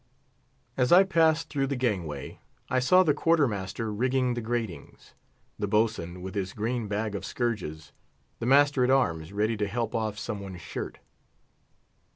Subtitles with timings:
[0.77, 2.39] As I passed through the gangway,
[2.71, 5.13] I saw the quarter master rigging the gratings;
[5.59, 7.91] the boatswain with his green bag of scourges;
[8.39, 10.97] the master at arms ready to help off some one's shirt.